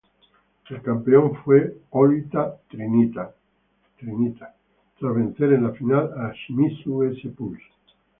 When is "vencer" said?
5.15-5.53